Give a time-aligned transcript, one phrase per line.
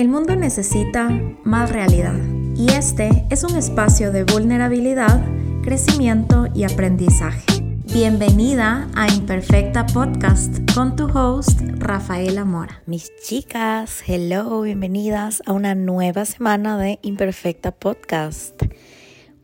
[0.00, 1.10] El mundo necesita
[1.44, 2.18] más realidad
[2.56, 5.22] y este es un espacio de vulnerabilidad,
[5.62, 7.44] crecimiento y aprendizaje.
[7.92, 12.82] Bienvenida a Imperfecta Podcast con tu host Rafaela Mora.
[12.86, 18.58] Mis chicas, hello, bienvenidas a una nueva semana de Imperfecta Podcast.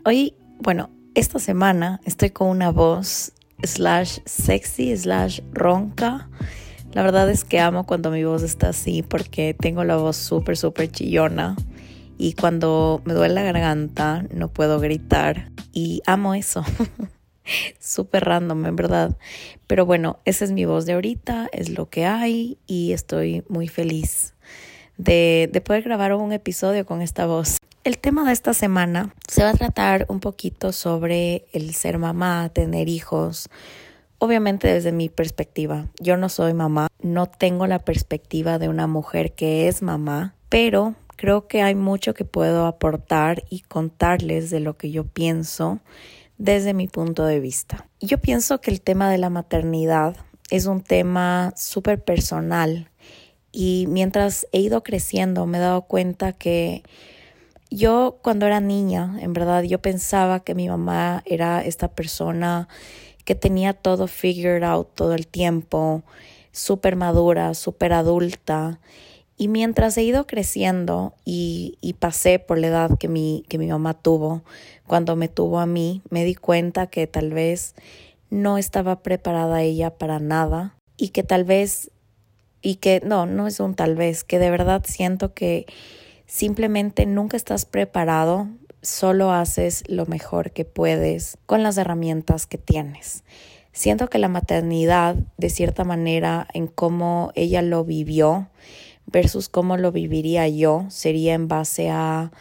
[0.06, 6.30] Hoy, bueno, esta semana estoy con una voz slash sexy slash ronca
[6.96, 10.56] la verdad es que amo cuando mi voz está así porque tengo la voz súper,
[10.56, 11.54] súper chillona
[12.16, 16.64] y cuando me duele la garganta no puedo gritar y amo eso.
[17.78, 19.18] súper random, en verdad.
[19.66, 23.68] Pero bueno, esa es mi voz de ahorita, es lo que hay y estoy muy
[23.68, 24.32] feliz
[24.96, 27.58] de, de poder grabar un episodio con esta voz.
[27.84, 32.48] El tema de esta semana se va a tratar un poquito sobre el ser mamá,
[32.54, 33.50] tener hijos,
[34.18, 39.32] Obviamente desde mi perspectiva, yo no soy mamá, no tengo la perspectiva de una mujer
[39.34, 44.76] que es mamá, pero creo que hay mucho que puedo aportar y contarles de lo
[44.76, 45.80] que yo pienso
[46.38, 47.88] desde mi punto de vista.
[48.00, 50.16] Yo pienso que el tema de la maternidad
[50.50, 52.90] es un tema súper personal
[53.52, 56.82] y mientras he ido creciendo me he dado cuenta que
[57.70, 62.68] yo cuando era niña, en verdad, yo pensaba que mi mamá era esta persona
[63.26, 66.04] que tenía todo figured out todo el tiempo,
[66.52, 68.78] súper madura, súper adulta.
[69.36, 73.66] Y mientras he ido creciendo y, y, pasé por la edad que mi, que mi
[73.66, 74.42] mamá tuvo,
[74.86, 77.74] cuando me tuvo a mí, me di cuenta que tal vez
[78.30, 81.90] no estaba preparada ella para nada y que tal vez,
[82.62, 85.66] y que no, no es un tal vez, que de verdad siento que
[86.26, 88.48] simplemente nunca estás preparado
[88.86, 93.24] solo haces lo mejor que puedes con las herramientas que tienes.
[93.72, 98.48] Siento que la maternidad, de cierta manera, en cómo ella lo vivió
[99.06, 102.32] versus cómo lo viviría yo, sería en base a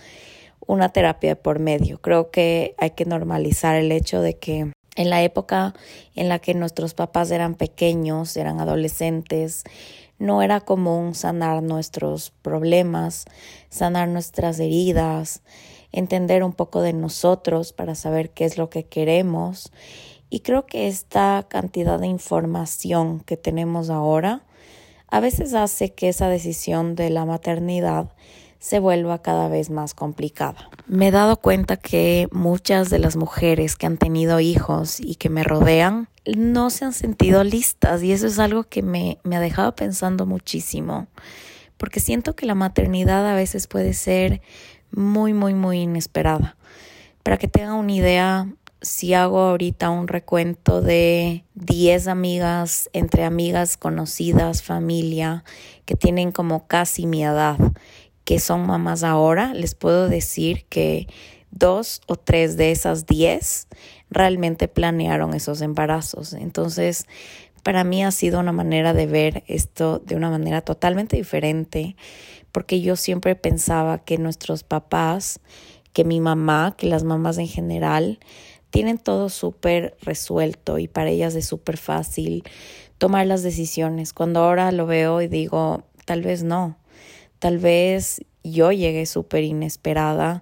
[0.66, 2.00] una terapia por medio.
[2.00, 5.74] Creo que hay que normalizar el hecho de que en la época
[6.16, 9.64] en la que nuestros papás eran pequeños, eran adolescentes,
[10.18, 13.26] no era común sanar nuestros problemas,
[13.70, 15.42] sanar nuestras heridas,
[15.96, 19.72] entender un poco de nosotros para saber qué es lo que queremos.
[20.30, 24.44] Y creo que esta cantidad de información que tenemos ahora
[25.08, 28.12] a veces hace que esa decisión de la maternidad
[28.60, 30.70] se vuelva cada vez más complicada.
[30.88, 35.30] Me he dado cuenta que muchas de las mujeres que han tenido hijos y que
[35.30, 39.40] me rodean no se han sentido listas y eso es algo que me, me ha
[39.40, 41.08] dejado pensando muchísimo
[41.78, 44.42] porque siento que la maternidad a veces puede ser
[44.92, 46.58] muy, muy, muy inesperada.
[47.24, 48.48] Para que tengan una idea,
[48.82, 55.44] si hago ahorita un recuento de 10 amigas, entre amigas conocidas, familia,
[55.86, 57.58] que tienen como casi mi edad,
[58.26, 61.08] que son mamás ahora, les puedo decir que
[61.52, 63.68] dos o tres de esas 10
[64.10, 66.34] realmente planearon esos embarazos.
[66.34, 67.06] Entonces,
[67.64, 71.96] para mí ha sido una manera de ver esto de una manera totalmente diferente
[72.56, 75.42] porque yo siempre pensaba que nuestros papás,
[75.92, 78.18] que mi mamá, que las mamás en general,
[78.70, 82.46] tienen todo súper resuelto y para ellas es súper fácil
[82.98, 84.14] tomar las decisiones.
[84.14, 86.78] Cuando ahora lo veo y digo, tal vez no,
[87.40, 90.42] tal vez yo llegué súper inesperada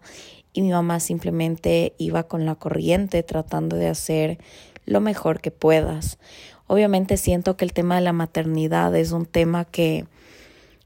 [0.53, 4.37] y mi mamá simplemente iba con la corriente tratando de hacer
[4.85, 6.19] lo mejor que puedas.
[6.67, 10.05] Obviamente siento que el tema de la maternidad es un tema que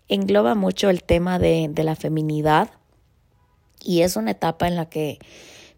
[0.07, 2.71] engloba mucho el tema de, de la feminidad
[3.83, 5.19] y es una etapa en la que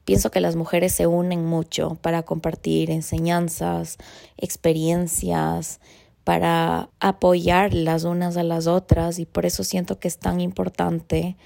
[0.06, 3.98] pienso que las mujeres se unen mucho para compartir enseñanzas,
[4.38, 5.80] experiencias,
[6.24, 11.38] para apoyar las unas a las otras y por eso siento que es tan importante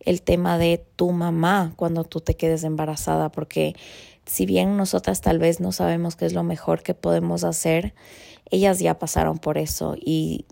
[0.00, 3.74] el tema de tu mamá cuando tú te quedes embarazada, porque
[4.24, 7.94] si bien nosotras tal vez no sabemos qué es lo mejor que podemos hacer,
[8.50, 10.46] ellas ya pasaron por eso y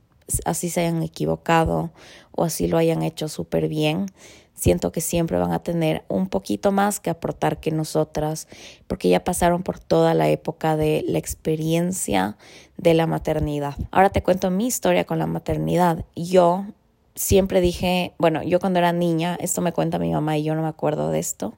[0.45, 1.91] así se hayan equivocado
[2.33, 4.07] o así lo hayan hecho súper bien,
[4.55, 8.49] siento que siempre van a tener un poquito más que aportar que nosotras,
[8.87, 12.37] porque ya pasaron por toda la época de la experiencia
[12.77, 13.75] de la maternidad.
[13.91, 16.05] Ahora te cuento mi historia con la maternidad.
[16.17, 16.67] Yo
[17.15, 20.63] siempre dije, bueno, yo cuando era niña, esto me cuenta mi mamá y yo no
[20.63, 21.55] me acuerdo de esto,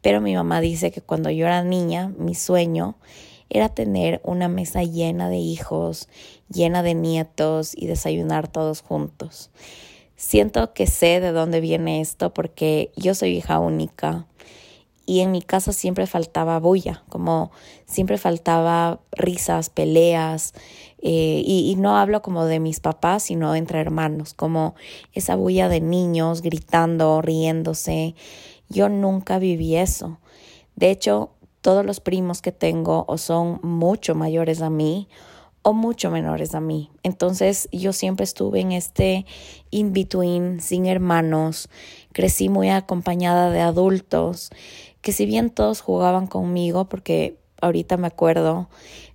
[0.00, 2.96] pero mi mamá dice que cuando yo era niña, mi sueño
[3.50, 6.08] era tener una mesa llena de hijos,
[6.48, 9.50] llena de nietos y desayunar todos juntos.
[10.16, 14.26] Siento que sé de dónde viene esto porque yo soy hija única
[15.10, 17.50] y en mi casa siempre faltaba bulla, como
[17.84, 20.52] siempre faltaba risas, peleas,
[21.02, 24.74] eh, y, y, no hablo como de mis papás, sino entre hermanos, como
[25.12, 28.14] esa bulla de niños gritando, riéndose.
[28.68, 30.20] Yo nunca viví eso.
[30.76, 35.08] De hecho, todos los primos que tengo o son mucho mayores a mí
[35.62, 36.90] o mucho menores a mí.
[37.02, 39.26] Entonces yo siempre estuve en este
[39.70, 41.68] in-between, sin hermanos,
[42.12, 44.50] crecí muy acompañada de adultos,
[45.02, 48.68] que si bien todos jugaban conmigo, porque ahorita me acuerdo,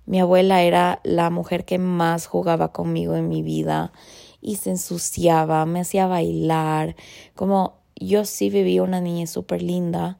[0.04, 3.92] mi abuela era la mujer que más jugaba conmigo en mi vida
[4.40, 6.94] y se ensuciaba, me hacía bailar,
[7.34, 10.18] como yo sí viví una niña súper linda,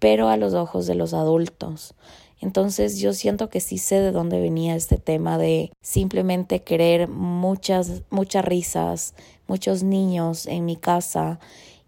[0.00, 1.94] pero a los ojos de los adultos.
[2.40, 8.02] Entonces yo siento que sí sé de dónde venía este tema de simplemente querer muchas,
[8.10, 9.14] muchas risas,
[9.46, 11.38] muchos niños en mi casa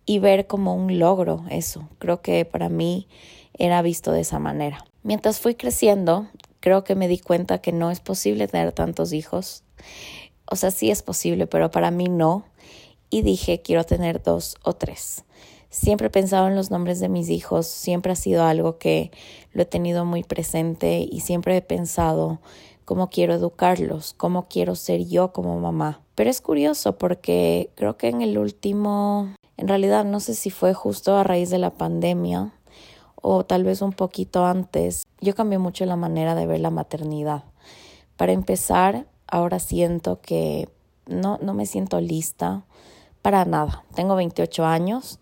[0.04, 1.88] y ver como un logro eso.
[1.98, 3.08] Creo que para mí
[3.54, 4.84] era visto de esa manera.
[5.02, 6.28] Mientras fui creciendo,
[6.60, 9.64] creo que me di cuenta que no es posible tener tantos hijos.
[10.46, 12.44] O sea, sí es posible, pero para mí no.
[13.08, 15.24] Y dije, quiero tener dos o tres.
[15.72, 19.10] Siempre he pensado en los nombres de mis hijos, siempre ha sido algo que
[19.54, 22.40] lo he tenido muy presente y siempre he pensado
[22.84, 26.02] cómo quiero educarlos, cómo quiero ser yo como mamá.
[26.14, 30.74] Pero es curioso porque creo que en el último, en realidad no sé si fue
[30.74, 32.52] justo a raíz de la pandemia
[33.22, 37.44] o tal vez un poquito antes, yo cambié mucho la manera de ver la maternidad.
[38.18, 40.68] Para empezar, ahora siento que
[41.06, 42.62] no, no me siento lista
[43.22, 43.84] para nada.
[43.94, 45.18] Tengo 28 años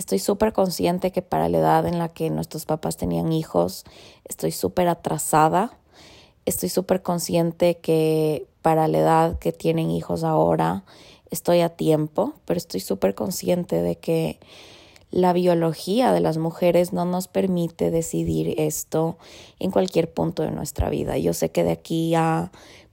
[0.00, 3.84] Estoy súper consciente que para la edad en la que nuestros papás tenían hijos,
[4.24, 5.76] estoy súper atrasada.
[6.46, 10.84] Estoy súper consciente que para la edad que tienen hijos ahora,
[11.30, 14.40] estoy a tiempo, pero estoy súper consciente de que
[15.10, 19.18] la biología de las mujeres no nos permite decidir esto
[19.58, 21.18] en cualquier punto de nuestra vida.
[21.18, 22.50] Yo sé que de aquí a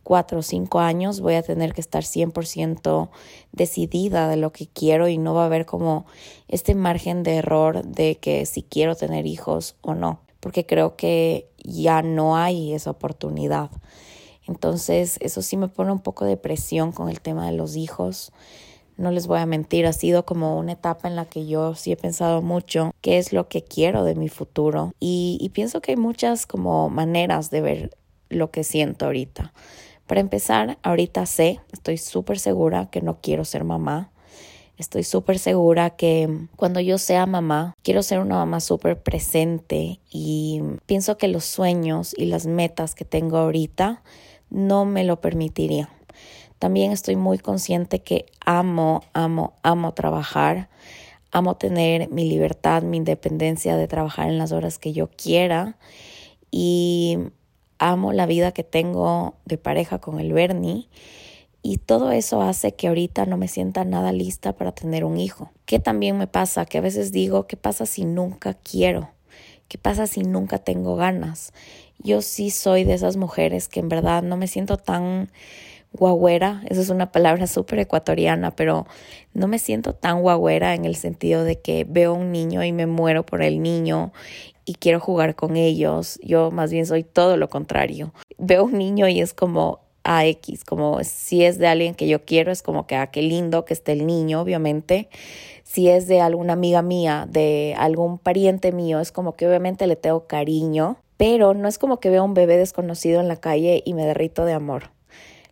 [0.08, 3.10] cuatro o cinco años voy a tener que estar 100%
[3.52, 6.06] decidida de lo que quiero y no va a haber como
[6.48, 11.50] este margen de error de que si quiero tener hijos o no, porque creo que
[11.58, 13.70] ya no hay esa oportunidad.
[14.48, 18.32] Entonces, eso sí me pone un poco de presión con el tema de los hijos.
[18.96, 21.92] No les voy a mentir, ha sido como una etapa en la que yo sí
[21.92, 24.94] he pensado mucho qué es lo que quiero de mi futuro.
[25.02, 27.98] Y, y pienso que hay muchas como maneras de ver
[28.30, 29.52] lo que siento ahorita.
[30.08, 34.10] Para empezar, ahorita sé, estoy súper segura que no quiero ser mamá.
[34.78, 40.62] Estoy súper segura que cuando yo sea mamá, quiero ser una mamá súper presente y
[40.86, 44.02] pienso que los sueños y las metas que tengo ahorita
[44.50, 45.90] no me lo permitirían.
[46.60, 50.70] También estoy muy consciente que amo, amo, amo trabajar,
[51.32, 55.76] amo tener mi libertad, mi independencia de trabajar en las horas que yo quiera
[56.50, 57.18] y
[57.80, 60.90] amo la vida que tengo de pareja con el Bernie
[61.62, 65.52] y todo eso hace que ahorita no me sienta nada lista para tener un hijo.
[65.66, 66.66] ¿Qué también me pasa?
[66.66, 69.10] Que a veces digo, ¿qué pasa si nunca quiero?
[69.68, 71.52] ¿Qué pasa si nunca tengo ganas?
[72.00, 75.30] Yo sí soy de esas mujeres que en verdad no me siento tan
[75.92, 78.88] guagüera, esa es una palabra súper ecuatoriana, pero
[79.34, 82.86] no me siento tan guagüera en el sentido de que veo un niño y me
[82.86, 84.14] muero por el niño
[84.68, 86.20] y quiero jugar con ellos.
[86.22, 88.14] Yo más bien soy todo lo contrario.
[88.38, 92.24] Veo un niño y es como a X, como si es de alguien que yo
[92.26, 95.10] quiero, es como que, ah, qué lindo que esté el niño, obviamente.
[95.64, 99.96] Si es de alguna amiga mía, de algún pariente mío, es como que obviamente le
[99.96, 103.94] tengo cariño, pero no es como que veo un bebé desconocido en la calle y
[103.94, 104.92] me derrito de amor.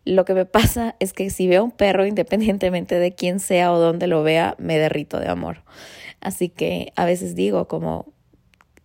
[0.04, 3.80] Lo que me pasa es que si veo un perro, independientemente de quién sea o
[3.80, 5.64] dónde lo vea, me derrito de amor.
[6.22, 8.06] Así que a veces digo como,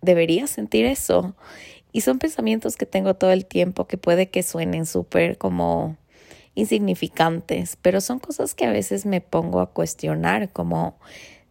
[0.01, 1.35] debería sentir eso.
[1.91, 5.97] Y son pensamientos que tengo todo el tiempo que puede que suenen súper como
[6.55, 10.97] insignificantes, pero son cosas que a veces me pongo a cuestionar como,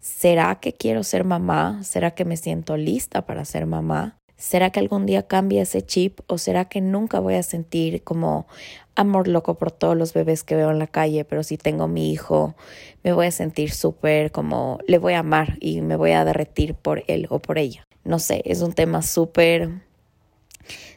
[0.00, 1.82] ¿será que quiero ser mamá?
[1.84, 4.16] ¿Será que me siento lista para ser mamá?
[4.36, 8.46] ¿Será que algún día cambie ese chip o será que nunca voy a sentir como
[8.94, 12.10] amor loco por todos los bebés que veo en la calle, pero si tengo mi
[12.10, 12.54] hijo
[13.02, 16.74] me voy a sentir súper como le voy a amar y me voy a derretir
[16.74, 17.84] por él o por ella?
[18.04, 19.82] No sé, es un tema súper,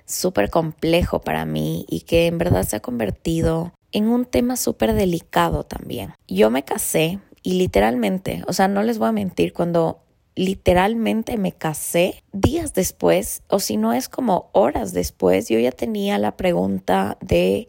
[0.06, 4.94] súper complejo para mí y que en verdad se ha convertido en un tema súper
[4.94, 6.14] delicado también.
[6.28, 10.00] Yo me casé y literalmente, o sea, no les voy a mentir, cuando
[10.36, 16.18] literalmente me casé, días después, o si no es como horas después, yo ya tenía
[16.18, 17.68] la pregunta de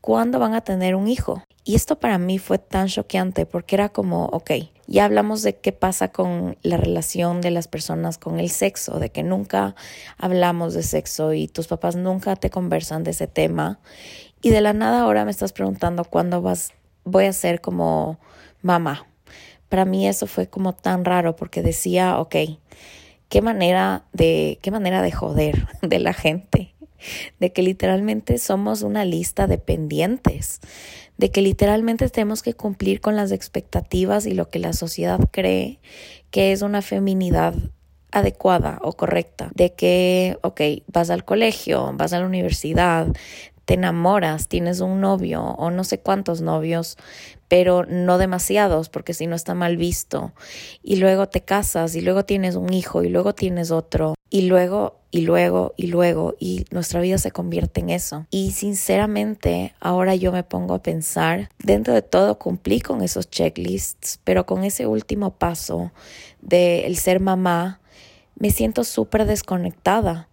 [0.00, 1.42] cuándo van a tener un hijo.
[1.64, 4.50] Y esto para mí fue tan choqueante porque era como, ok,
[4.86, 9.08] ya hablamos de qué pasa con la relación de las personas con el sexo, de
[9.08, 9.74] que nunca
[10.18, 13.80] hablamos de sexo y tus papás nunca te conversan de ese tema.
[14.42, 18.18] Y de la nada ahora me estás preguntando cuándo vas, voy a ser como
[18.60, 19.06] mamá.
[19.70, 22.36] Para mí eso fue como tan raro porque decía, ok,
[23.30, 26.74] qué manera de, qué manera de joder de la gente,
[27.40, 30.60] de que literalmente somos una lista de pendientes
[31.16, 35.80] de que literalmente tenemos que cumplir con las expectativas y lo que la sociedad cree
[36.30, 37.54] que es una feminidad
[38.10, 43.08] adecuada o correcta, de que, ok, vas al colegio, vas a la universidad,
[43.64, 46.96] te enamoras, tienes un novio o no sé cuántos novios,
[47.54, 50.32] pero no demasiados porque si no está mal visto.
[50.82, 54.98] Y luego te casas y luego tienes un hijo y luego tienes otro y luego
[55.12, 58.26] y luego y luego y nuestra vida se convierte en eso.
[58.32, 64.18] Y sinceramente ahora yo me pongo a pensar, dentro de todo cumplí con esos checklists,
[64.24, 65.92] pero con ese último paso
[66.42, 67.80] de el ser mamá,
[68.34, 70.28] me siento súper desconectada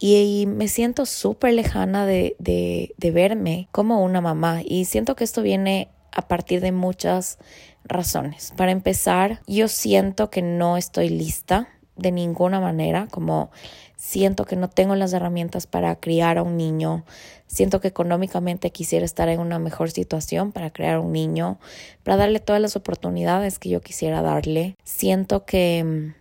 [0.00, 5.22] y me siento súper lejana de, de, de, verme como una mamá y siento que
[5.24, 5.88] esto viene
[6.18, 7.38] a partir de muchas
[7.84, 8.52] razones.
[8.56, 13.52] Para empezar, yo siento que no estoy lista de ninguna manera, como
[13.96, 17.04] siento que no tengo las herramientas para criar a un niño,
[17.46, 21.60] siento que económicamente quisiera estar en una mejor situación para crear un niño,
[22.02, 24.76] para darle todas las oportunidades que yo quisiera darle.
[24.82, 26.14] Siento que mm,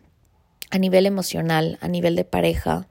[0.70, 2.88] a nivel emocional, a nivel de pareja,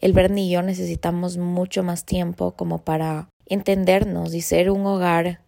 [0.00, 5.43] el Bernie y yo necesitamos mucho más tiempo como para entendernos y ser un hogar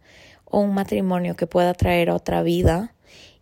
[0.47, 2.95] o un matrimonio que pueda traer otra vida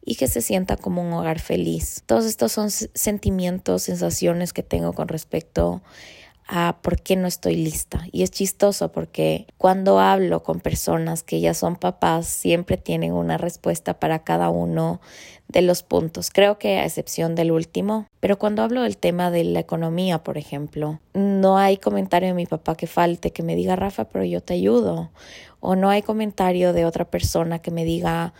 [0.04, 2.02] y que se sienta como un hogar feliz.
[2.06, 5.82] Todos estos son sentimientos, sensaciones que tengo con respecto
[6.46, 8.06] a por qué no estoy lista.
[8.12, 13.38] Y es chistoso porque cuando hablo con personas que ya son papás, siempre tienen una
[13.38, 15.00] respuesta para cada uno
[15.48, 16.30] de los puntos.
[16.30, 18.06] Creo que a excepción del último.
[18.20, 22.46] Pero cuando hablo del tema de la economía, por ejemplo, no hay comentario de mi
[22.46, 25.10] papá que falte, que me diga, Rafa, pero yo te ayudo.
[25.60, 28.34] O no hay comentario de otra persona que me diga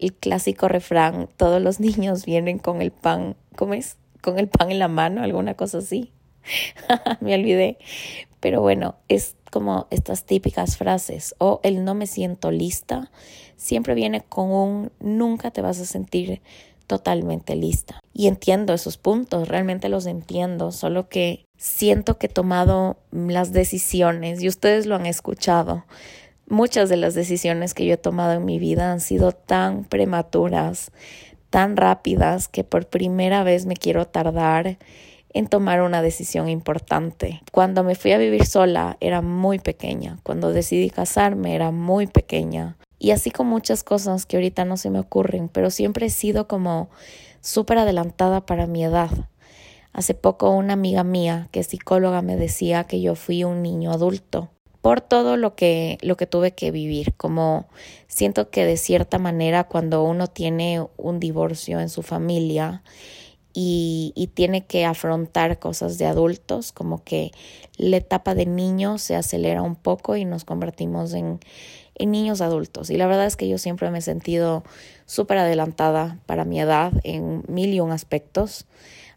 [0.00, 3.96] el clásico refrán, todos los niños vienen con el pan, ¿cómo es?
[4.22, 6.12] Con el pan en la mano, alguna cosa así.
[7.20, 7.78] me olvidé.
[8.40, 13.10] Pero bueno, es como estas típicas frases o el no me siento lista,
[13.56, 16.40] siempre viene con un nunca te vas a sentir
[16.86, 18.00] totalmente lista.
[18.12, 24.42] Y entiendo esos puntos, realmente los entiendo, solo que siento que he tomado las decisiones
[24.42, 25.84] y ustedes lo han escuchado.
[26.48, 30.90] Muchas de las decisiones que yo he tomado en mi vida han sido tan prematuras,
[31.50, 34.78] tan rápidas, que por primera vez me quiero tardar
[35.32, 37.42] en tomar una decisión importante.
[37.52, 42.76] Cuando me fui a vivir sola era muy pequeña, cuando decidí casarme era muy pequeña
[42.98, 46.46] y así con muchas cosas que ahorita no se me ocurren, pero siempre he sido
[46.46, 46.90] como
[47.40, 49.10] súper adelantada para mi edad.
[49.92, 53.90] Hace poco una amiga mía que es psicóloga me decía que yo fui un niño
[53.90, 54.50] adulto
[54.82, 57.68] por todo lo que lo que tuve que vivir, como
[58.06, 62.82] siento que de cierta manera cuando uno tiene un divorcio en su familia
[63.52, 67.32] y, y, tiene que afrontar cosas de adultos, como que
[67.76, 71.40] la etapa de niño se acelera un poco y nos convertimos en,
[72.00, 72.88] en niños adultos.
[72.90, 74.64] Y la verdad es que yo siempre me he sentido
[75.04, 78.66] súper adelantada para mi edad en mil y un aspectos.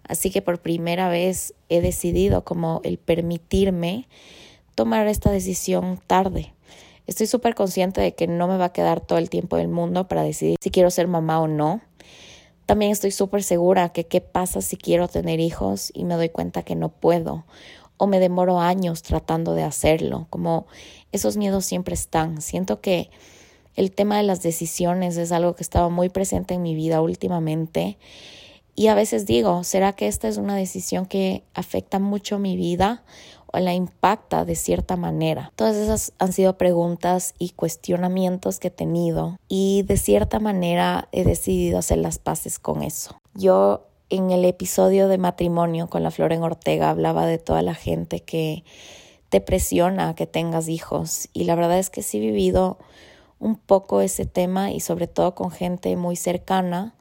[0.05, 4.07] Así que por primera vez he decidido como el permitirme
[4.75, 6.53] tomar esta decisión tarde.
[7.07, 10.07] Estoy súper consciente de que no me va a quedar todo el tiempo del mundo
[10.07, 11.81] para decidir si quiero ser mamá o no
[12.65, 16.63] también estoy súper segura que qué pasa si quiero tener hijos y me doy cuenta
[16.63, 17.45] que no puedo
[17.97, 20.65] o me demoro años tratando de hacerlo, como
[21.11, 22.41] esos miedos siempre están.
[22.41, 23.09] Siento que
[23.75, 27.97] el tema de las decisiones es algo que estaba muy presente en mi vida últimamente
[28.75, 33.03] y a veces digo, ¿será que esta es una decisión que afecta mucho mi vida
[33.53, 35.51] o la impacta de cierta manera?
[35.55, 41.23] Todas esas han sido preguntas y cuestionamientos que he tenido y de cierta manera he
[41.23, 43.15] decidido hacer las paces con eso.
[43.35, 48.19] Yo en el episodio de matrimonio con la Floren Ortega hablaba de toda la gente
[48.19, 48.63] que
[49.29, 52.77] te presiona a que tengas hijos y la verdad es que sí he vivido
[53.39, 56.93] un poco ese tema y sobre todo con gente muy cercana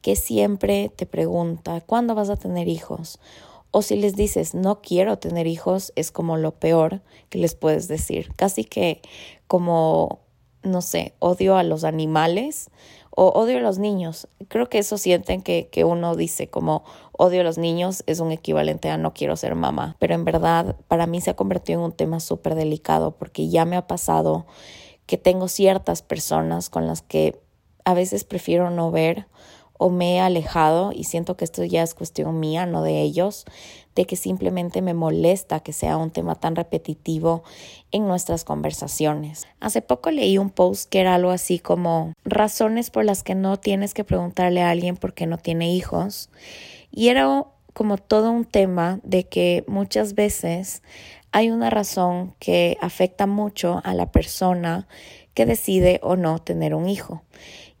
[0.00, 3.18] que siempre te pregunta, ¿cuándo vas a tener hijos?
[3.70, 7.88] O si les dices, no quiero tener hijos, es como lo peor que les puedes
[7.88, 8.32] decir.
[8.36, 9.02] Casi que
[9.46, 10.20] como,
[10.62, 12.70] no sé, odio a los animales
[13.10, 14.28] o odio a los niños.
[14.48, 18.30] Creo que eso sienten que, que uno dice como odio a los niños es un
[18.30, 19.96] equivalente a no quiero ser mamá.
[19.98, 23.64] Pero en verdad para mí se ha convertido en un tema súper delicado porque ya
[23.64, 24.46] me ha pasado
[25.06, 27.40] que tengo ciertas personas con las que
[27.84, 29.26] a veces prefiero no ver
[29.78, 33.44] o me he alejado y siento que esto ya es cuestión mía, no de ellos,
[33.94, 37.42] de que simplemente me molesta que sea un tema tan repetitivo
[37.90, 39.46] en nuestras conversaciones.
[39.60, 43.58] Hace poco leí un post que era algo así como razones por las que no
[43.58, 46.30] tienes que preguntarle a alguien por qué no tiene hijos
[46.90, 50.82] y era como todo un tema de que muchas veces
[51.32, 54.88] hay una razón que afecta mucho a la persona
[55.34, 57.22] que decide o no tener un hijo.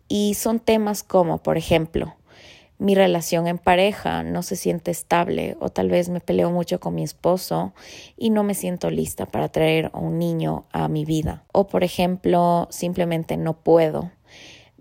[0.08, 2.14] Y son temas como, por ejemplo,
[2.78, 6.94] mi relación en pareja no se siente estable o tal vez me peleo mucho con
[6.94, 7.72] mi esposo
[8.18, 11.44] y no me siento lista para traer a un niño a mi vida.
[11.52, 14.10] O por ejemplo, simplemente no puedo.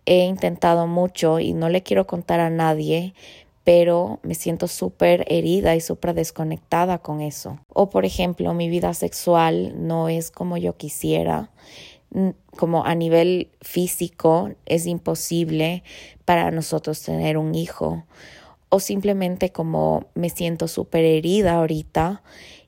[0.06, 3.14] He intentado mucho y no le quiero contar a nadie,
[3.64, 7.60] pero me siento súper herida y súper desconectada con eso.
[7.70, 11.50] O por ejemplo, mi vida sexual no es como yo quisiera
[12.56, 15.84] como a nivel físico es imposible
[16.24, 18.06] para nosotros tener un hijo
[18.70, 22.24] o simplemente como me siento súper herida ahorita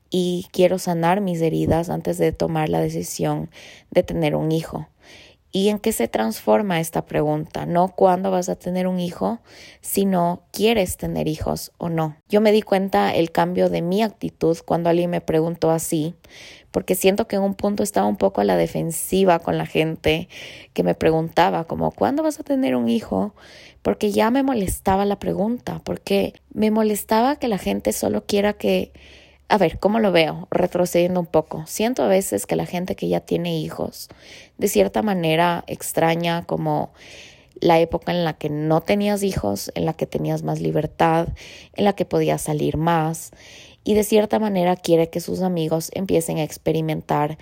[0.10, 3.50] y quiero sanar mis heridas antes de tomar la decisión
[3.92, 4.88] de tener un hijo.
[5.51, 7.66] ¿Y en qué se transforma esta pregunta?
[7.66, 9.39] No cuándo vas a tener un hijo,
[9.82, 12.18] sino quieres tener hijos o no.
[12.27, 16.16] Yo me di cuenta el cambio de mi actitud cuando alguien me preguntó así,
[16.72, 20.27] porque siento que en un punto estaba un poco a la defensiva con la gente
[20.74, 23.34] que me preguntaba como ¿cuándo vas a tener un hijo?
[23.82, 28.92] Porque ya me molestaba la pregunta, porque me molestaba que la gente solo quiera que
[29.50, 30.48] a ver, ¿cómo lo veo?
[30.51, 31.66] Retrocediendo un poco.
[31.68, 34.10] Siento a veces que la gente que ya tiene hijos,
[34.58, 36.92] de cierta manera extraña como
[37.60, 41.30] la época en la que no tenías hijos, en la que tenías más libertad,
[41.74, 43.32] en la que podías salir más
[43.88, 47.38] y de cierta manera quiere que sus amigos empiecen a experimentar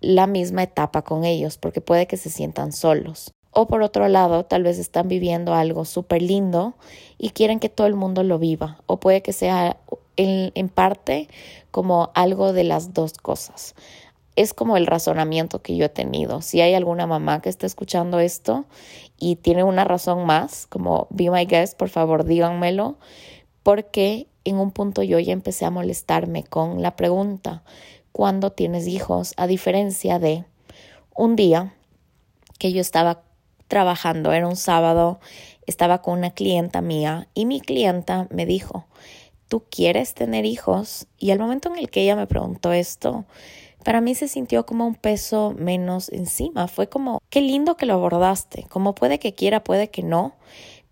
[0.00, 3.34] la misma etapa con ellos porque puede que se sientan solos.
[3.50, 6.76] O por otro lado, tal vez están viviendo algo súper lindo
[7.18, 8.80] y quieren que todo el mundo lo viva.
[8.86, 9.76] O puede que sea
[10.16, 11.28] en, parte
[11.70, 13.74] como algo de las dos cosas.
[14.34, 16.40] Es como el razonamiento que yo he tenido.
[16.40, 18.64] Si hay alguna mamá que está escuchando esto
[19.18, 22.96] y tiene una razón más, como be my guest, por favor díganmelo,
[23.62, 27.62] porque en un punto yo ya empecé a molestarme con la pregunta,
[28.12, 29.34] ¿cuándo tienes hijos?
[29.36, 30.44] A diferencia de
[31.14, 31.74] un día
[32.58, 33.22] que yo estaba
[33.68, 35.20] trabajando, era un sábado,
[35.66, 38.86] estaba con una clienta mía y mi clienta me dijo,
[39.52, 41.06] ¿tú quieres tener hijos?
[41.18, 43.26] Y al momento en el que ella me preguntó esto,
[43.84, 46.68] para mí se sintió como un peso menos encima.
[46.68, 48.64] Fue como, qué lindo que lo abordaste.
[48.70, 50.32] Como puede que quiera, puede que no.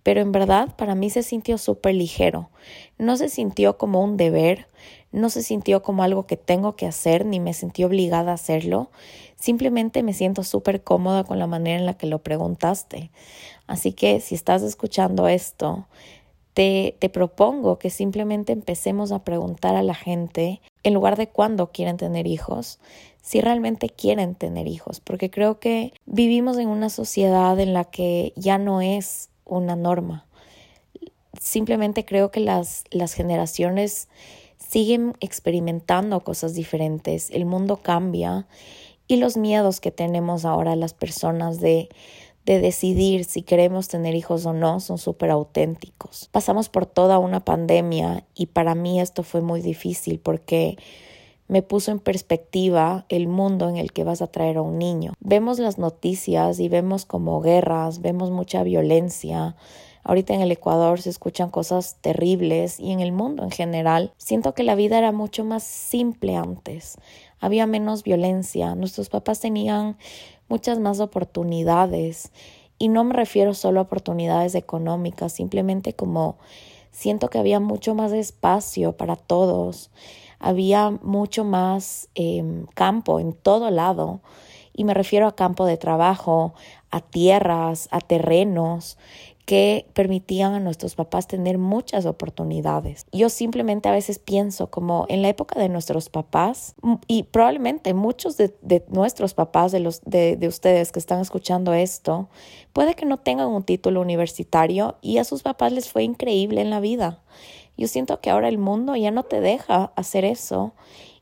[0.03, 2.51] Pero en verdad para mí se sintió súper ligero.
[2.99, 4.67] No se sintió como un deber,
[5.11, 8.91] no se sintió como algo que tengo que hacer, ni me sentí obligada a hacerlo.
[9.37, 13.11] Simplemente me siento súper cómoda con la manera en la que lo preguntaste.
[13.67, 15.87] Así que si estás escuchando esto,
[16.99, 21.97] te, propongo que simplemente empecemos a preguntar a la gente, en lugar de cuándo quieren
[21.97, 22.79] tener hijos,
[23.23, 28.35] si realmente quieren tener hijos, porque creo que vivimos en una sociedad en la que
[28.37, 30.27] ya no es una norma.
[31.41, 34.09] Simplemente creo que las, las generaciones
[34.59, 38.47] siguen experimentando cosas diferentes, el mundo cambia
[39.07, 41.89] y los miedos que tenemos ahora las personas de
[42.47, 46.29] de decidir si queremos tener hijos o no son súper auténticos.
[46.33, 50.77] Pasamos por toda una pandemia y para mí esto fue muy difícil porque
[51.49, 55.15] me puso en perspectiva el mundo en el que vas a traer a un niño.
[55.19, 59.57] Vemos las noticias y vemos como guerras, vemos mucha violencia.
[60.05, 64.55] Ahorita en el Ecuador se escuchan cosas terribles y en el mundo en general siento
[64.55, 66.97] que la vida era mucho más simple antes.
[67.41, 69.97] Había menos violencia, nuestros papás tenían
[70.51, 72.33] muchas más oportunidades.
[72.79, 76.39] Y no me refiero solo a oportunidades económicas, simplemente como
[76.91, 79.91] siento que había mucho más espacio para todos,
[80.39, 84.21] había mucho más em, campo en todo lado.
[84.73, 86.55] Y me refiero a campo de trabajo,
[86.91, 88.99] a tierras, a terrenos
[89.51, 93.07] que permitían a nuestros papás tener muchas oportunidades.
[93.11, 96.77] Yo simplemente a veces pienso como en la época de nuestros papás
[97.09, 98.55] y probablemente muchos de,
[98.91, 102.29] nuestros papás, de, los, de, de ustedes que están escuchando esto,
[102.73, 106.71] puede que no tengan un título universitario y a sus papás les fue increíble en
[106.71, 107.21] la vida.
[107.77, 110.75] Yo siento que ahora el mundo ya no te deja hacer eso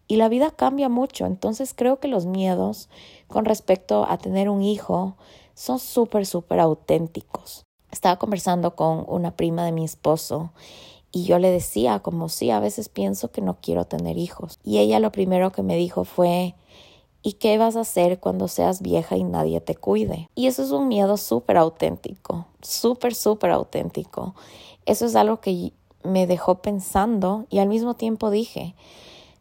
[0.06, 1.24] y la vida cambia mucho.
[1.24, 2.90] Entonces creo que los miedos
[3.26, 5.16] con respecto a tener un hijo
[5.54, 10.50] son súper, súper auténticos estaba conversando con una prima de mi esposo
[11.10, 14.58] y yo le decía como sí, a veces pienso que no quiero tener hijos.
[14.62, 16.54] Y ella lo primero que me dijo fue,
[17.22, 20.30] ¿Y qué vas a hacer cuando seas vieja y nadie te cuide?
[20.34, 24.34] Y eso es un miedo súper auténtico, súper, súper auténtico.
[24.86, 25.72] Eso es algo que
[26.04, 28.76] me dejó pensando y al mismo tiempo dije,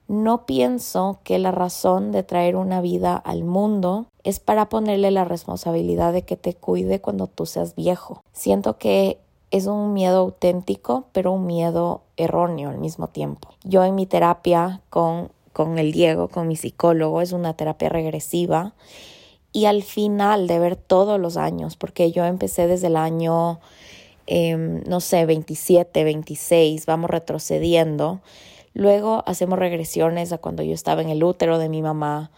[0.08, 5.26] no pienso que la razón de traer una vida al mundo es para ponerle la
[5.26, 8.22] responsabilidad de que te cuide cuando tú seas viejo.
[8.34, 9.20] Siento que
[9.52, 13.50] es un miedo auténtico, pero un miedo erróneo al mismo tiempo.
[13.64, 18.74] Yo en mi terapia con, con el Diego, con mi psicólogo, es una terapia regresiva
[19.54, 23.60] y al final de ver todos los años, porque yo empecé desde el año,
[24.28, 28.20] em, no sé, 27, 26, vamos retrocediendo.
[28.78, 32.30] Luego hacemos regresiones a cuando yo estaba en el útero de mi mamá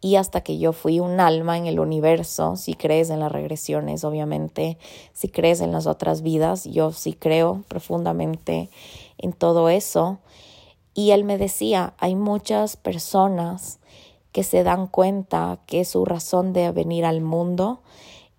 [0.00, 4.02] y hasta que yo fui un alma en el universo, si crees en las regresiones,
[4.02, 4.76] obviamente,
[5.12, 8.70] si crees en las otras vidas, yo sí creo profundamente
[9.18, 10.18] en todo eso.
[10.94, 13.78] Y él me decía, hay muchas personas
[14.32, 17.82] que se dan cuenta que su razón de venir al mundo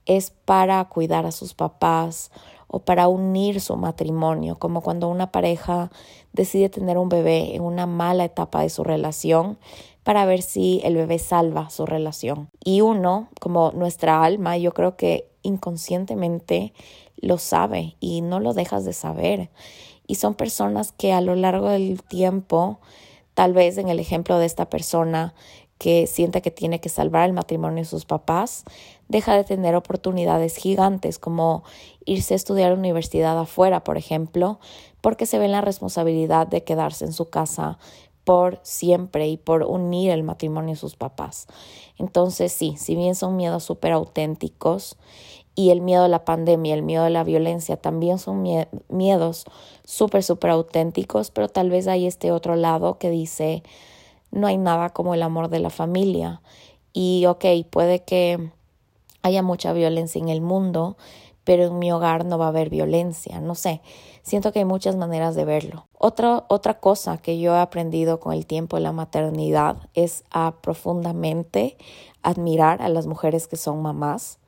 [0.06, 2.32] es para cuidar a sus papás
[2.68, 5.92] o para unir su matrimonio, como cuando una pareja
[6.34, 9.58] decide tener un bebé en una mala etapa de su relación,
[10.04, 12.50] para ver si el bebé salva su relación.
[12.64, 16.74] Y uno, como nuestra alma, yo creo que inconscientemente
[17.18, 19.50] lo sabe y no lo dejas de saber.
[20.06, 22.80] Y son personas que a lo largo del tiempo,
[23.34, 25.34] tal vez en el ejemplo de esta persona
[25.78, 28.64] que siente que tiene que salvar el matrimonio de sus papás,
[29.08, 31.64] deja de tener oportunidades gigantes como
[32.06, 34.60] irse a estudiar a universidad afuera, por ejemplo,
[35.02, 37.78] porque se ve en la responsabilidad de quedarse en su casa
[38.24, 41.48] por siempre y por unir el matrimonio de sus papás.
[41.98, 44.98] Entonces sí, si bien son miedos súper auténticos
[45.54, 48.44] y el miedo a la pandemia, el miedo a la violencia también son
[48.90, 49.46] miedos
[49.84, 53.64] súper, súper auténticos, pero tal vez hay este otro lado que dice,
[54.36, 56.42] no hay nada como el amor de la familia.
[56.94, 58.52] Y ok, puede que
[59.24, 60.98] haya mucha violencia en el mundo,
[61.46, 63.82] pero en mi hogar no va a haber violencia, no sé,
[64.24, 65.88] siento que hay muchas maneras de verlo.
[65.98, 70.56] Otra, otra cosa que yo he aprendido con el tiempo de la maternidad es a
[70.62, 71.78] profundamente
[72.24, 74.40] admirar a las mujeres que son mamás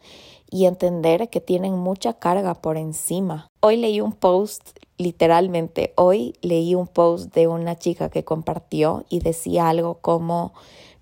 [0.50, 3.50] y entender que tienen mucha carga por encima.
[3.60, 9.19] Hoy leí un post, literalmente, hoy leí un post de una chica que compartió y
[9.19, 10.53] decía algo como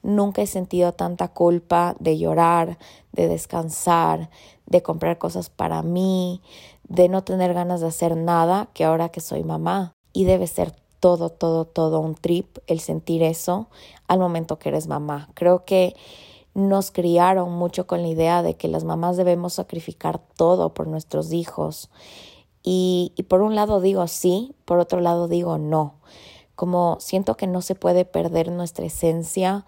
[0.06, 2.78] Nunca he sentido tanta culpa de llorar,
[3.12, 4.30] de descansar,
[4.68, 6.44] de comprar cosas para mí,
[6.84, 9.94] de no tener ganas de hacer nada que ahora que soy mamá.
[10.14, 13.68] Y debe ser todo, todo, todo un trip el sentir eso
[14.08, 15.30] al momento que eres mamá.
[15.34, 15.96] Creo que
[16.54, 21.34] nos criaron mucho con la idea de que las mamás debemos sacrificar todo por nuestros
[21.34, 21.90] hijos.
[22.68, 25.96] Y, por un lado digo sí, por otro lado digo no
[26.56, 29.66] como siento que no se puede perder nuestra esencia,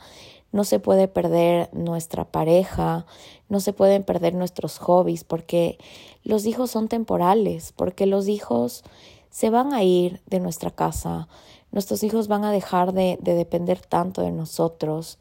[0.53, 3.05] no se puede perder nuestra pareja,
[3.49, 5.77] no se pueden perder nuestros hobbies, porque
[6.23, 8.83] los hijos son temporales, porque los hijos
[9.29, 11.27] se van a ir de nuestra casa,
[11.73, 15.19] nuestros hijos van a dejar de, de depender tanto de nosotros.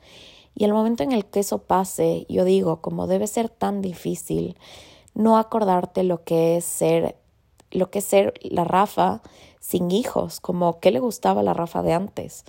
[0.54, 4.56] Y el momento en el que eso pase, yo digo, como debe ser tan difícil
[5.16, 7.16] no acordarte lo que es ser,
[7.70, 9.22] lo que es ser la Rafa
[9.60, 12.44] sin hijos, como qué le gustaba la Rafa de antes.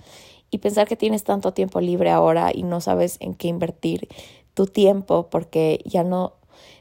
[0.50, 4.08] Y pensar que tienes tanto tiempo libre ahora y no sabes en qué invertir
[4.54, 6.34] tu tiempo porque ya no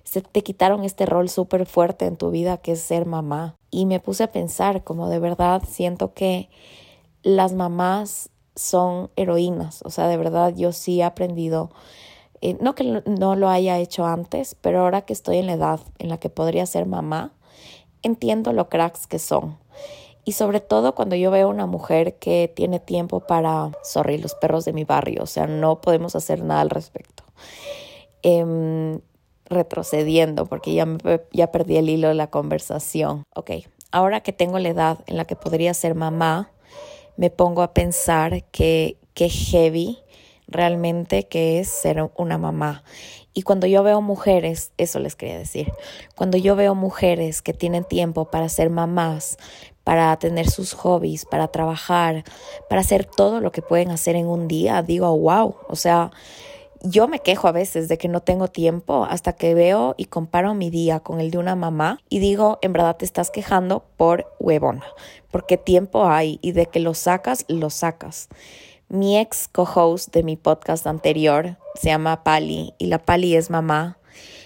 [0.03, 3.55] se te quitaron este rol súper fuerte en tu vida que es ser mamá.
[3.71, 6.49] Y me puse a pensar como de verdad siento que
[7.23, 11.69] las mamás son heroínas, o sea, de verdad yo sí he aprendido,
[12.41, 15.79] eh, no que no lo haya hecho antes, pero ahora que estoy en la edad
[15.99, 17.33] en la que podría ser mamá,
[18.01, 19.57] entiendo lo cracks que son.
[20.25, 24.65] Y sobre todo cuando yo veo una mujer que tiene tiempo para, sorry, los perros
[24.65, 27.23] de mi barrio, o sea, no podemos hacer nada al respecto.
[28.23, 28.99] Em,
[29.45, 30.85] retrocediendo, porque ya,
[31.31, 33.23] ya perdí el hilo de la conversación.
[33.35, 33.51] Ok,
[33.91, 36.51] ahora que tengo la edad en la que podría ser mamá,
[37.15, 39.99] me pongo a pensar que, que heavy
[40.47, 42.83] realmente que es ser una mamá.
[43.33, 45.71] Y cuando yo veo mujeres, eso les quería decir,
[46.15, 49.37] cuando yo veo mujeres que tienen tiempo para ser mamás,
[49.83, 52.23] para tener sus hobbies, para trabajar,
[52.67, 56.11] para hacer todo lo que pueden hacer en un día, digo, wow, o sea,
[56.81, 60.53] yo me quejo a veces de que no tengo tiempo hasta que veo y comparo
[60.53, 64.33] mi día con el de una mamá y digo, en verdad te estás quejando por
[64.39, 64.85] huevona,
[65.31, 68.29] porque tiempo hay y de que lo sacas, lo sacas.
[68.89, 73.97] Mi ex co-host de mi podcast anterior se llama Pali y la Pali es mamá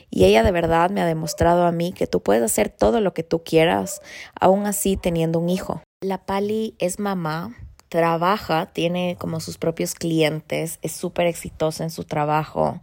[0.09, 3.13] y ella de verdad me ha demostrado a mí que tú puedes hacer todo lo
[3.13, 4.01] que tú quieras,
[4.39, 5.83] aún así teniendo un hijo.
[6.01, 7.55] La Pali es mamá
[7.91, 12.81] trabaja, tiene como sus propios clientes, es súper exitosa en su trabajo.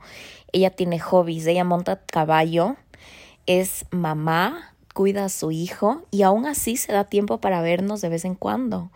[0.53, 2.77] Ella tiene hobbies, ella monta caballo,
[3.47, 8.11] es mamá, cuida a su hijo y aún así se da tiempo para vernos de
[8.11, 8.93] vez en cuando.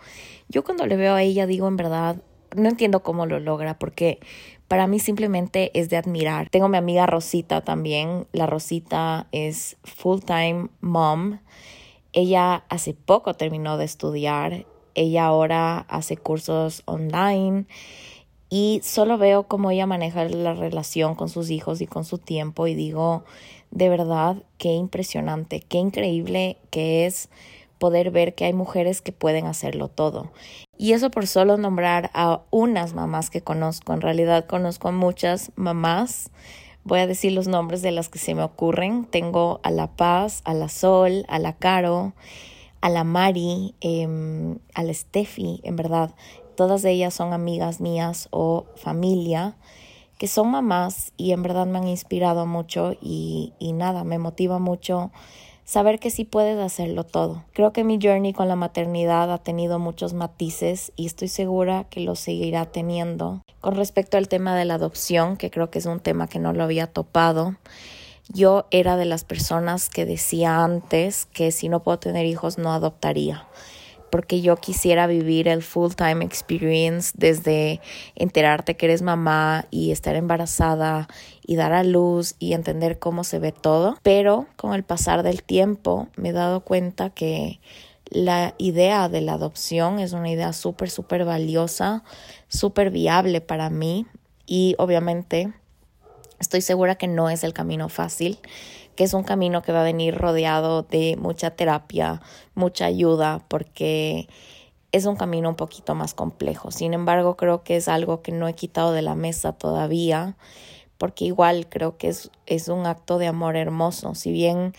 [0.50, 2.16] Yo cuando le veo a ella digo en verdad,
[2.54, 4.20] no entiendo cómo lo logra porque
[4.68, 6.48] para mí simplemente es de admirar.
[6.48, 8.26] Tengo mi amiga Rosita también.
[8.32, 11.40] La Rosita es full time mom.
[12.12, 14.66] Ella hace poco terminó de estudiar.
[14.94, 17.66] Ella ahora hace cursos online
[18.54, 22.66] y solo veo cómo ella maneja la relación con sus hijos y con su tiempo
[22.66, 23.24] y digo,
[23.70, 27.30] de verdad, qué impresionante, qué increíble que es
[27.82, 30.30] poder ver que hay mujeres que pueden hacerlo todo.
[30.78, 33.92] Y eso por solo nombrar a unas mamás que conozco.
[33.92, 36.30] En realidad conozco a muchas mamás.
[36.84, 39.04] Voy a decir los nombres de las que se me ocurren.
[39.04, 42.12] Tengo a La Paz, a la Sol, a la Caro,
[42.80, 44.06] a la Mari, eh,
[44.74, 46.14] a la Steffi, en verdad.
[46.54, 49.56] Todas ellas son amigas mías o familia
[50.18, 55.10] que son mamás y en verdad me han inspirado mucho y nada, me motiva mucho
[55.72, 57.44] saber que sí puedes hacerlo todo.
[57.54, 62.00] Creo que mi journey con la maternidad ha tenido muchos matices y estoy segura que
[62.00, 63.42] lo seguirá teniendo.
[63.62, 66.52] Con respecto al tema de la adopción, que creo que es un tema que no
[66.52, 67.56] lo había topado,
[68.28, 72.74] yo era de las personas que decía antes que si no puedo tener hijos no
[72.74, 73.46] adoptaría
[74.12, 77.80] porque yo quisiera vivir el full time experience desde
[78.14, 81.08] enterarte que eres mamá y estar embarazada
[81.44, 83.96] y dar a luz y entender cómo se ve todo.
[84.02, 87.60] Pero con el pasar del tiempo me he dado cuenta que
[88.10, 92.04] la idea de la adopción es una idea súper, súper valiosa,
[92.48, 94.06] súper viable para mí
[94.46, 95.52] y obviamente
[96.38, 98.38] estoy segura que no es el camino fácil
[98.96, 102.20] que es un camino que va a venir rodeado de mucha terapia,
[102.54, 104.28] mucha ayuda, porque
[104.92, 106.70] es un camino un poquito más complejo.
[106.70, 110.36] Sin embargo, creo que es algo que no he quitado de la mesa todavía,
[111.02, 114.14] porque igual creo que es, es un acto de amor hermoso.
[114.14, 114.72] Si bien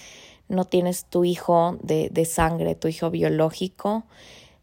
[0.47, 4.05] no tienes tu hijo de, de sangre, tu hijo biológico,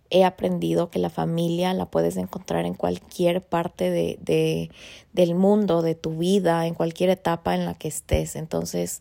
[0.08, 4.70] he aprendido que la familia la puedes encontrar en cualquier parte de, de,
[5.12, 8.36] del mundo, de tu vida, en cualquier etapa en la que estés.
[8.36, 9.00] Entonces,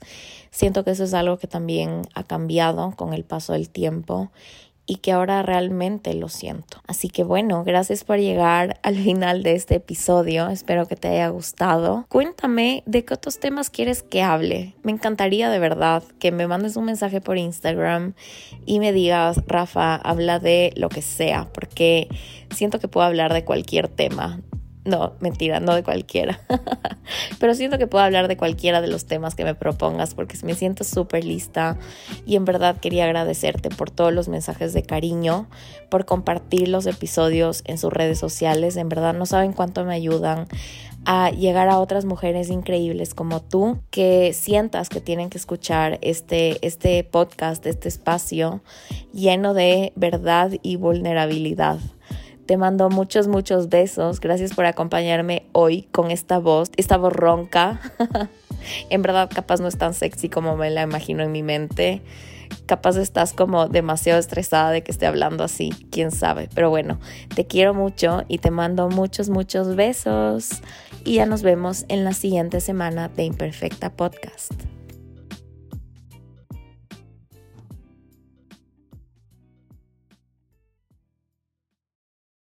[0.51, 4.31] siento que eso es algo que también ha cambiado con el paso del tiempo
[4.89, 6.81] y que ahora realmente lo siento.
[6.87, 10.47] Así que bueno, gracias por llegar al final de este episodio.
[10.47, 12.07] Espero que te haya gustado.
[12.09, 14.73] Cuéntame de qué otros temas quieres que hable.
[14.81, 18.15] Me encantaría de verdad que me mandes un mensaje por Instagram
[18.65, 22.07] y me digas, Rafa, habla de lo que sea, porque
[22.49, 24.41] siento que puedo hablar de cualquier tema.
[24.89, 26.41] No, mentira, no de cualquiera.
[27.39, 30.55] Pero siento que puedo hablar de cualquiera de los temas que me propongas porque me
[30.55, 31.77] siento súper lista
[32.25, 35.47] y en verdad quería agradecerte por todos los mensajes de cariño,
[35.89, 38.77] por compartir los episodios en sus redes sociales.
[38.77, 40.47] En verdad no saben cuánto me ayudan
[41.05, 46.65] a llegar a otras mujeres increíbles como tú que sientas que tienen que escuchar este,
[46.65, 48.61] este podcast, este espacio
[49.13, 51.79] lleno de verdad y vulnerabilidad.
[52.49, 54.19] Te mando muchos, muchos besos.
[54.19, 57.79] Gracias por acompañarme hoy con esta voz, esta voz ronca.
[58.89, 62.01] en verdad, capaz no es tan sexy como me la imagino en mi mente.
[62.65, 66.49] Capaz estás como demasiado estresada de que esté hablando así, quién sabe.
[66.55, 66.99] Pero bueno,
[67.35, 70.49] te quiero mucho y te mando muchos, muchos besos.
[71.05, 74.78] Y ya nos vemos en la siguiente semana de Imperfecta Podcast.